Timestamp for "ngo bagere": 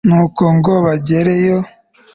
0.57-1.33